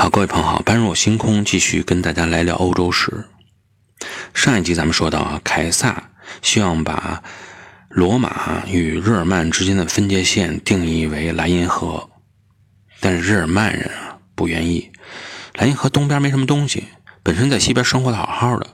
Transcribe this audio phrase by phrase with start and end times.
[0.00, 3.26] 好，各位朋友好，般若星空继续跟大家来聊欧洲史。
[4.32, 7.22] 上一集咱们说到啊，凯撒希望把
[7.90, 12.08] 罗马与日耳曼之间的分界线定义为莱茵河，
[12.98, 14.90] 但是日耳曼人啊不愿意。
[15.56, 16.84] 莱茵河东边没什么东西，
[17.22, 18.66] 本身在西边生活的好好的，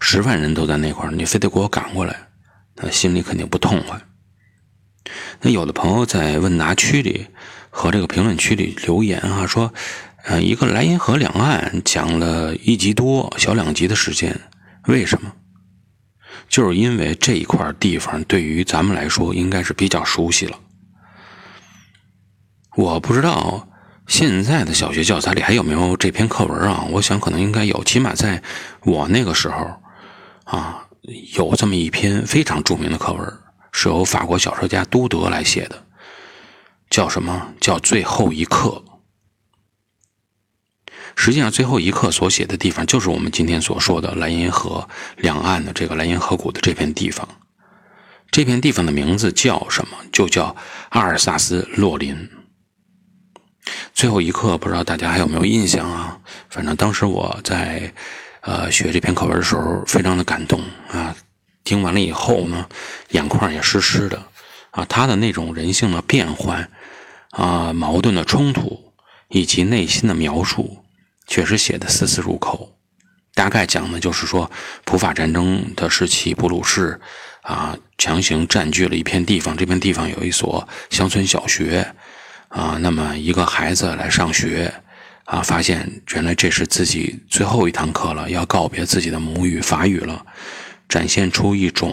[0.00, 2.16] 十万人都在那块儿，你非得给我赶过来，
[2.74, 4.00] 那心里肯定不痛快。
[5.40, 7.28] 那有的朋友在问答区里
[7.70, 9.72] 和这个评论区里留言啊，说。
[10.24, 14.40] 呃，一个莱茵河两岸讲了一集多小两集的时间，
[14.86, 15.30] 为什么？
[16.48, 20.58] 就是因为这一块地方对于咱们来说应该是比较熟悉了。
[22.74, 23.68] 我不知道
[24.06, 26.86] 现在的小学教材里还有没有这篇课文啊？
[26.90, 28.42] 我想可能应该有，起码在
[28.82, 29.76] 我那个时候
[30.44, 30.86] 啊，
[31.36, 33.32] 有这么一篇非常著名的课文，
[33.72, 35.84] 是由法国小说家都德来写的，
[36.88, 37.48] 叫什么？
[37.60, 38.82] 叫《最后一课》。
[41.16, 47.28] 实际上，最后一刻所写的地方，就是我们今天所说的莱茵河两岸的这个莱茵河谷的这片地方。
[48.30, 49.96] 这片地方的名字叫什么？
[50.12, 50.56] 就叫
[50.88, 52.28] 阿尔萨斯洛林。
[53.94, 56.18] 最后一刻，不知道大家还有没有印象啊？
[56.50, 57.94] 反正当时我在
[58.40, 60.60] 呃学这篇课文的时候，非常的感动
[60.90, 61.14] 啊。
[61.62, 62.68] 听完了以后呢，
[63.10, 64.20] 眼眶也湿湿的
[64.72, 64.84] 啊。
[64.84, 66.68] 他的那种人性的变换
[67.30, 68.92] 啊，矛盾的冲突，
[69.28, 70.83] 以及内心的描述。
[71.26, 72.76] 确实写的丝丝入扣，
[73.34, 74.50] 大概讲的就是说，
[74.84, 77.00] 普法战争的时期，布鲁士
[77.42, 81.94] 啊强行占据了一片地方，这片地方有一所乡村小学
[82.48, 84.72] 啊，那么一个孩子来上学
[85.24, 90.24] 啊，发现原来这是自己最后一堂课了，要告别自己的母语法语了，
[90.88, 91.92] 展现出一种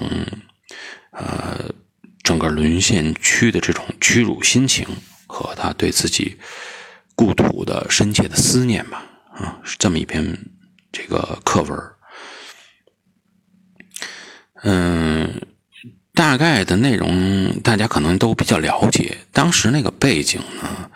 [1.12, 1.74] 呃
[2.22, 4.86] 整个沦陷区的这种屈辱心情
[5.26, 6.38] 和他对自己
[7.16, 9.06] 故土的深切的思念吧。
[9.42, 10.38] 啊，是这么一篇
[10.92, 11.80] 这个课文
[14.64, 15.42] 嗯，
[16.14, 19.18] 大概的内容大家可能都比较了解。
[19.32, 20.92] 当时那个背景呢，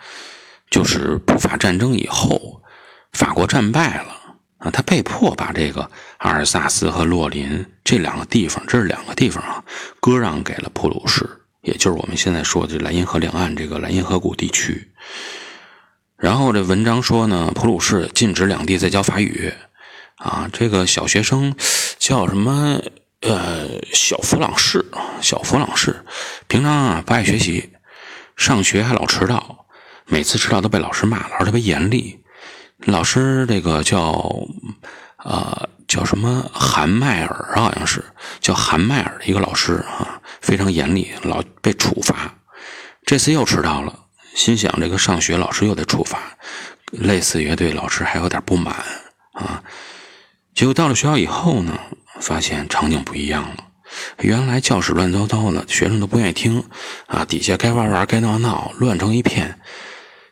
[0.70, 2.62] 就是普法战争以后，
[3.12, 4.12] 法国战败了
[4.58, 9.64] 啊，他被迫把这个阿尔萨斯和洛林这两个地方，这是两个地方啊，
[9.98, 11.28] 割让给了普鲁士，
[11.62, 14.92] 也就是我们现在说的莱茵河两岸这个莱茵河谷地区。
[16.18, 19.52] 然后这文章说呢，普鲁士禁止两地再教法语，
[20.16, 21.54] 啊，这个小学生
[21.98, 22.80] 叫什么？
[23.22, 24.84] 呃，小弗朗士，
[25.22, 26.04] 小弗朗士，
[26.48, 27.70] 平常啊不爱学习，
[28.36, 29.66] 上学还老迟到，
[30.04, 32.20] 每次迟到都被老师骂，老师特别严厉。
[32.84, 34.32] 老师这个叫
[35.24, 38.04] 呃叫什么韩麦尔，好像是
[38.38, 42.32] 叫韩麦尔的一个老师啊，非常严厉，老被处罚。
[43.04, 44.05] 这次又迟到了。
[44.36, 46.36] 心想这个上学老师又得处罚，
[46.92, 48.76] 类似于对老师还有点不满
[49.32, 49.64] 啊。
[50.54, 51.80] 结果到了学校以后呢，
[52.20, 53.56] 发现场景不一样了。
[54.18, 56.62] 原来教室乱糟糟的，学生都不愿意听
[57.06, 57.24] 啊。
[57.24, 59.58] 底下该玩玩，该闹闹，乱成一片。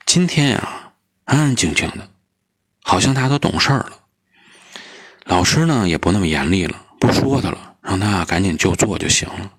[0.05, 0.93] 今天呀，
[1.25, 2.11] 安安静静的，
[2.83, 3.93] 好像大家都懂事儿了。
[5.25, 9.51] 老师呢也不那么严厉了，不说他了，让他赶紧就坐就行了。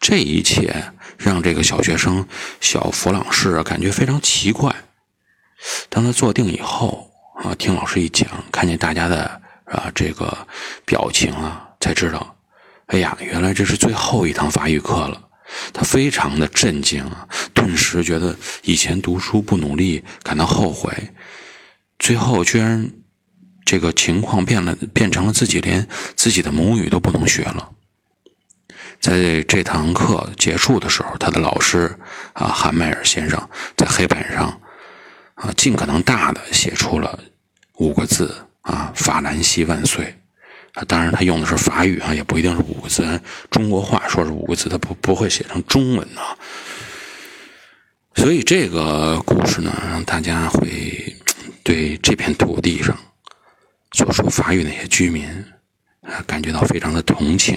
[0.00, 0.92] 这一切。
[1.18, 2.26] 让这个小学生
[2.60, 4.74] 小弗朗士感觉非常奇怪。
[5.90, 7.10] 当他坐定以后
[7.42, 9.24] 啊，听老师一讲，看见大家的
[9.64, 10.46] 啊这个
[10.86, 12.36] 表情啊，才知道，
[12.86, 15.20] 哎呀，原来这是最后一堂法语课了。
[15.72, 20.92] 他非常的震惊啊，顿时觉得以前读书不努力，感到后悔。
[21.98, 22.90] 最后居然
[23.64, 27.70] 这个情况变了，变成了自己连自己的母语都不能学了。
[29.00, 31.96] 在这堂课结束的时候，他的老师
[32.32, 34.60] 啊，韩麦尔先生在黑板上
[35.34, 37.18] 啊，尽可能大的写出了
[37.74, 40.14] 五个字啊，“法兰西万岁”。
[40.74, 43.20] 啊，当然他用的是法语啊，也不一定是五个字。
[43.50, 46.36] 中国话说是五个字，他不不会写成中文啊。
[48.14, 51.16] 所以这个故事呢，让大家会
[51.62, 52.96] 对这片土地上
[53.92, 55.26] 所说法语那些居民
[56.02, 57.56] 啊，感觉到非常的同情。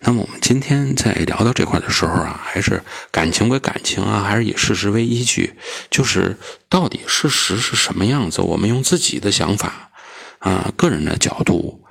[0.00, 5.54] 那么我们今天在聊到这块的时候啊，还是感情归感情啊，还是以事实为依据，
[5.90, 6.36] 就是
[6.68, 9.90] 到底事实是什么样子，我们用自己的想法
[10.38, 11.84] 啊、个人的角度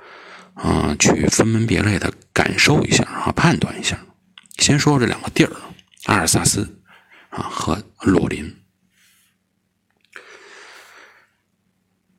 [0.54, 3.98] 啊，去分门别类的感受一下啊，判断一下。
[4.58, 5.52] 先说这两个地儿，
[6.06, 6.80] 阿尔萨斯
[7.30, 8.54] 啊和鲁林。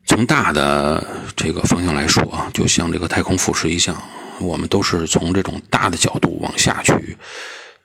[0.05, 1.05] 从大的
[1.35, 3.95] 这个方向来说啊，就像这个太空俯视一项。
[4.39, 7.17] 我们都是从这种大的角度往下去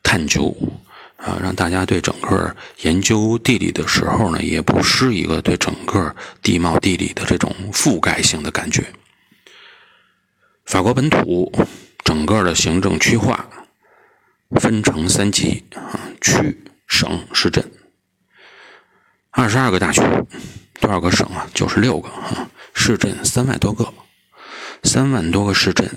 [0.02, 0.54] 探究，
[1.16, 8.84] 啊，让大家对整个研究地理的时候呢，也不失一个对整个地貌地理的这种覆盖性的感觉。
[10.64, 11.52] 法国本土
[12.04, 13.48] 整个的行政区划
[14.60, 17.70] 分成三级啊，区、省、市镇，
[19.30, 20.00] 二十二个大区，
[20.80, 21.46] 多少个省啊？
[21.52, 23.92] 九十六个啊，市镇三万多个，
[24.82, 25.90] 三万多个市镇。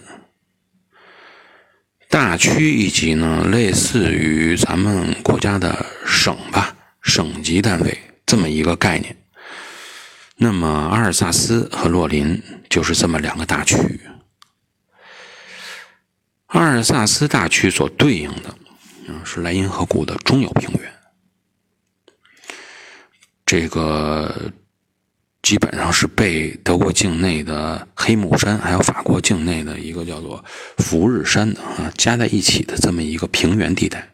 [2.10, 9.16] 大区一级呢，类似于咱们国家的省吧，省级单位这么一个概念。
[10.38, 13.78] 那么阿尔萨斯和洛林就是这么两个大区。
[16.48, 18.56] 阿尔萨斯大区所对应的，
[19.08, 20.94] 嗯，是莱茵河谷的中游平原。
[23.46, 24.52] 这个。
[25.48, 30.44] 基本上是被德国境内的黑木山，还有法国境内的一个叫做
[30.78, 34.14] 福日山的啊加在一起的这么一个平原地带。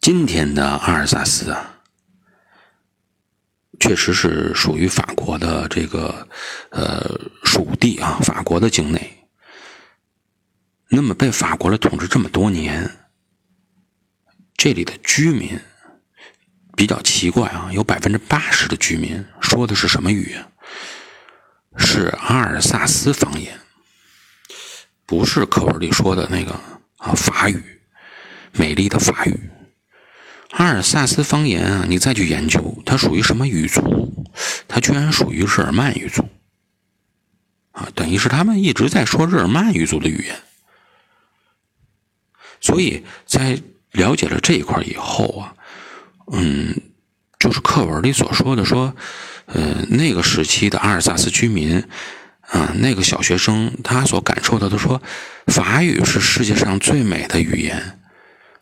[0.00, 1.74] 今天的阿尔萨斯啊，
[3.78, 6.26] 确实是属于法国的这个
[6.70, 9.28] 呃属地啊，法国的境内。
[10.88, 12.90] 那么被法国的统治这么多年，
[14.56, 15.60] 这里的居民。
[16.74, 20.46] 比较奇怪啊，有百分之八十的居民说的是什么语言？
[21.76, 23.58] 是阿尔萨斯方言，
[25.06, 26.52] 不是课文里说的那个
[26.96, 27.80] 啊法语，
[28.52, 29.50] 美丽的法语。
[30.50, 34.26] 阿尔萨斯方言啊，你再去研究，它属于什么语族？
[34.68, 36.28] 它居然属于日耳曼语族
[37.72, 40.42] 啊，等于是他们一直在说日耳曼语族的语言。
[42.60, 43.60] 所以在
[43.92, 45.54] 了解了这一块以后啊。
[46.30, 46.80] 嗯，
[47.38, 48.94] 就是课文里所说的，说，
[49.46, 51.82] 呃，那个时期的阿尔萨斯居民，
[52.42, 55.02] 啊，那个小学生他所感受到的，说
[55.46, 57.98] 法语是世界上最美的语言，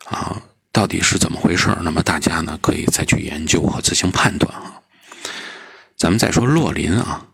[0.05, 0.41] 啊，
[0.71, 4.81] 到底是怎么回事那么大家呢可以再去研究和自行判断啊。
[5.95, 7.27] 咱们再说洛林啊，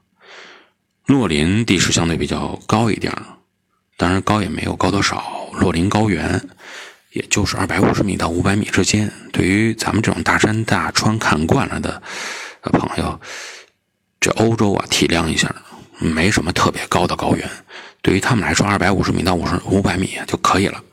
[1.05, 3.13] 洛林地势相对比较高一点，
[3.95, 6.49] 当然高也没有高多少，洛林高原。
[7.13, 12.01] 也就是二百五十米到五百米之间，对于咱们这种大山大川看惯了的
[12.63, 13.21] 朋友，
[14.19, 15.55] 这欧洲啊，体谅一下，
[15.99, 17.47] 没什么特别高的高原，
[18.01, 20.83] 对于他们来说，二百五十米到五十五百米就可以了。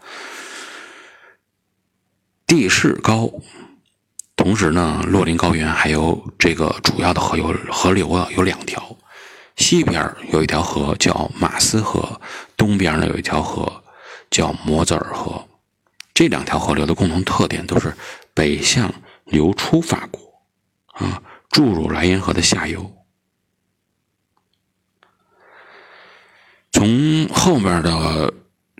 [2.46, 3.32] 地势高，
[4.36, 8.94] 同时呢，洛林高原还有这个主要的河有河流啊，有两条，
[9.56, 12.20] 西边有一条河叫马斯河，
[12.58, 13.82] 东边呢有一条河
[14.30, 15.42] 叫摩泽尔河。
[16.12, 17.92] 这两条河流的共同特点都是
[18.34, 18.92] 北向
[19.24, 20.20] 流出法国，
[20.92, 22.92] 啊，注入莱茵河的下游。
[26.72, 28.34] 从后面的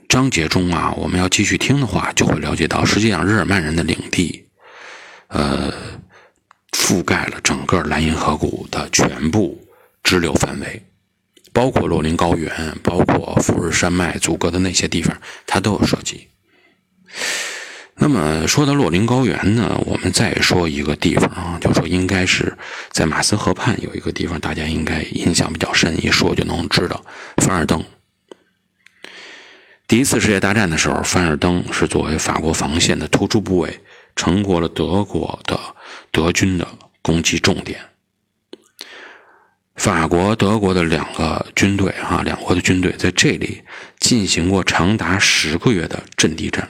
[0.09, 4.49] 章节中啊，我们要继续听的话，就会了解到，实际上日耳曼人的领地，
[5.29, 5.73] 呃，
[6.73, 9.65] 覆盖了整个莱茵河谷的全部
[10.03, 10.85] 支流范围，
[11.53, 15.17] 包括洛林高原，包括富日山脉阻隔的那些地方，
[15.47, 16.29] 它都有涉及。
[17.97, 22.57] 那么说到洛林高原呢，我们再说一个地方啊，就说应该是
[22.91, 27.05] 在马斯河畔有一个地方，大家应该印象比较深，一说就能知道
[27.37, 27.83] 凡尔登。
[29.87, 33.81] 第一次世界大战的时候，凡尔登是作为法国防线的突出部位，
[34.17, 35.59] 成过了德国的
[36.11, 36.67] 德军的
[37.01, 37.79] 攻击重点。
[39.77, 43.63] 法国、德国的两个军队啊，两国的军队在这里
[43.99, 46.69] 进行过长达十个月的阵地战。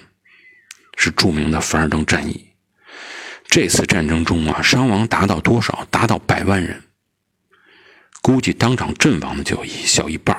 [0.97, 2.51] 是著名的凡尔登战役。
[3.47, 5.87] 这次战争中啊，伤亡达到多少？
[5.91, 6.83] 达到百万人。
[8.23, 10.37] 估计当场阵亡的就一小一半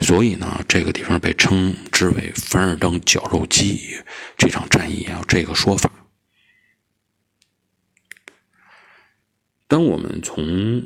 [0.00, 3.96] 所以呢，这个地方被称之为凡尔登绞肉机。
[4.36, 5.90] 这场战役啊，这个说法。
[9.68, 10.82] 当我们从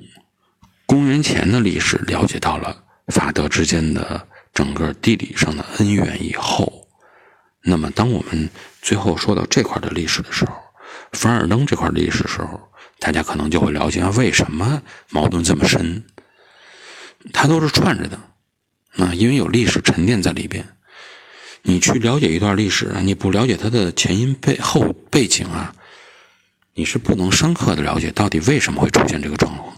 [0.85, 6.85] 公元前的历史了解到了法德之间的整个地理上的恩怨以后，
[7.68, 8.49] 那么，当我们
[8.80, 10.54] 最后说到这块的历史的时候，
[11.12, 12.61] 凡尔登这块历史时候，
[13.00, 14.80] 大家可能就会了解为什么
[15.11, 16.04] 矛盾这么深。
[17.32, 18.16] 它都是串着的，
[19.04, 20.64] 啊，因为有历史沉淀在里边。
[21.62, 25.75] 你去了解一段历史，你不了解它的前因背后背景啊，
[26.75, 29.76] 你是不能深刻的了解到底为什么会出现这个状况。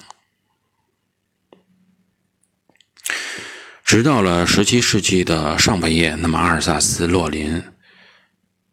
[3.83, 7.62] 直到了十七世纪的上半叶，那么阿尔萨斯、洛林。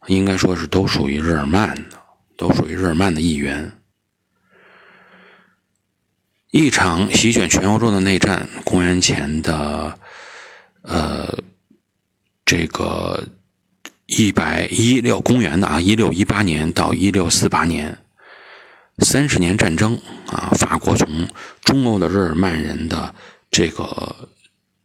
[0.08, 1.98] 应该说是都属于日耳曼的，
[2.38, 3.72] 都属于日耳曼的一员。
[6.52, 10.00] 一场席卷全欧洲的内战，公元前的，
[10.84, 11.38] 呃，
[12.46, 13.22] 这个
[14.06, 17.98] 一百一六公元的啊，一六一八年到一六四八年，
[19.00, 21.28] 三十年战争啊，法国从
[21.62, 23.14] 中欧的日耳曼人的
[23.52, 24.30] 这个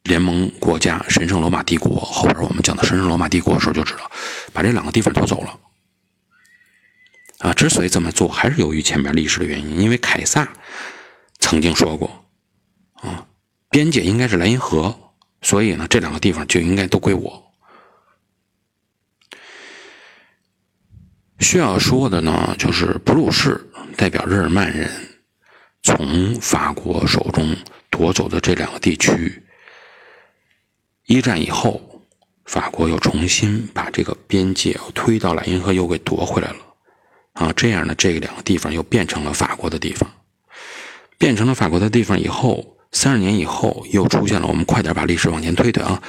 [0.04, 4.10] 联盟国家神圣罗马帝国，后边我们讲到神圣罗马帝国的时候就知道，
[4.52, 5.58] 把这两个地方夺走了。
[7.38, 10.46] 啊，之所以这么做，还是由于前面历史的原因，因为凯撒
[11.38, 12.24] 曾经说过，
[12.94, 13.26] 啊，
[13.70, 14.94] 边界应该是莱茵河，
[15.42, 17.52] 所以呢，这两个地方就应该都归我。
[21.38, 24.90] 需要说的呢，就是普鲁士代表日耳曼人
[25.82, 27.56] 从法国手中
[27.88, 29.42] 夺走的这两个地区。
[31.10, 31.80] 一战以后，
[32.44, 36.56] 法国又重新把这个边界推到了银河，又给夺回来了。
[37.32, 40.08] 啊，这样呢，这两个地方又变成了法国的地方，
[41.18, 44.46] 变成了法国的地方以后，三十年以后又出现了。
[44.46, 46.00] 我们快点把历史往前推推啊！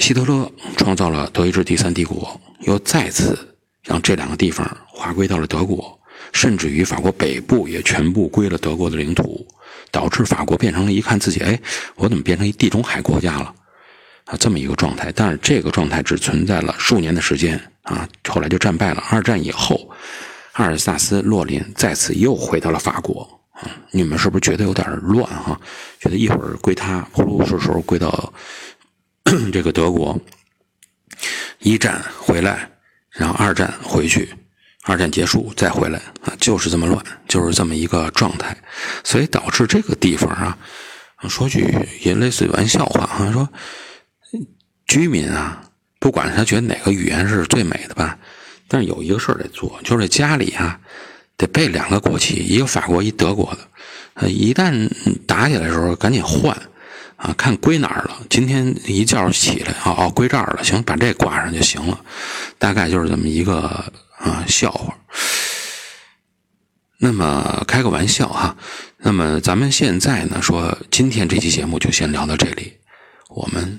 [0.00, 3.38] 希特勒创造了德意志第三帝国，又再次。
[3.84, 5.96] 让这两个地方划归到了德国，
[6.32, 9.46] 甚至于法国北部也全部归了德国的领土，
[9.94, 11.56] 导致法国变成了一看自己，哎，
[11.94, 13.54] 我怎么变成一地中海国家了？
[14.24, 15.12] 啊，这么一个状态。
[15.14, 19.04] 但是这个状态只存在了数年的时间啊，后来就战败了。
[19.08, 19.88] 二战以后，
[20.54, 23.22] 阿尔萨斯、洛林再次又回到了法国。
[23.52, 25.60] 啊，你们是不是觉得有点乱哈？
[26.00, 28.32] 觉得一会儿归他，普鲁士时候归到
[29.52, 30.18] 这个德国，
[31.60, 32.68] 一战回来。
[33.12, 34.28] 然后二战回去，
[34.84, 38.56] 二战结束再回来啊，就是这么乱，就是这么一个状态，
[39.02, 40.56] 所以导致这个地方啊，
[41.28, 41.66] 说句
[42.02, 43.48] 也类似于玩笑话啊，说
[44.86, 45.62] 居民啊，
[45.98, 48.18] 不管他觉得哪个语言是最美的吧，
[48.68, 50.78] 但是有一个事儿得做，就是家里啊
[51.36, 53.56] 得备两个国旗，一个法国，一德国
[54.16, 54.88] 的，一旦
[55.26, 56.56] 打起来的时候赶紧换。
[57.16, 58.18] 啊，看归哪儿了？
[58.28, 60.64] 今天一觉起来，哦哦，归这儿了。
[60.64, 61.98] 行，把这挂上就行了。
[62.58, 63.82] 大概就是这么一个
[64.24, 64.98] 啊笑话。
[66.98, 68.56] 那么开个玩笑哈。
[68.96, 72.72] 那么咱们现在呢，说今天这期节目就先聊到这里。
[73.28, 73.78] 我们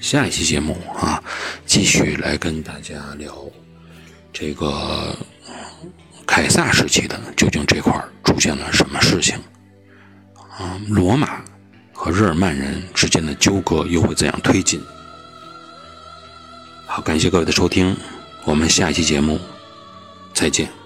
[0.00, 1.22] 下一期节目啊，
[1.66, 3.36] 继续来跟大家聊
[4.32, 5.14] 这个
[6.26, 7.92] 凯撒时期的究竟这块
[8.24, 9.36] 出现了什么事情。
[10.56, 11.44] 啊，罗马
[11.92, 14.80] 和日耳曼人之间的纠葛又会怎样推进？
[16.86, 17.94] 好，感谢各位的收听，
[18.44, 19.38] 我们下期节目
[20.32, 20.81] 再见。